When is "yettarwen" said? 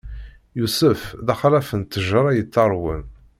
2.33-3.03